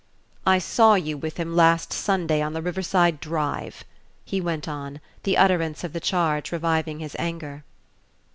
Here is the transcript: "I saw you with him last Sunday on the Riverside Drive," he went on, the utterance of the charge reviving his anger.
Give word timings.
"I 0.47 0.57
saw 0.57 0.95
you 0.95 1.15
with 1.15 1.37
him 1.37 1.55
last 1.55 1.93
Sunday 1.93 2.41
on 2.41 2.53
the 2.53 2.61
Riverside 2.63 3.19
Drive," 3.19 3.83
he 4.25 4.41
went 4.41 4.67
on, 4.67 4.99
the 5.21 5.37
utterance 5.37 5.83
of 5.83 5.93
the 5.93 5.99
charge 5.99 6.51
reviving 6.51 6.97
his 6.97 7.15
anger. 7.19 7.63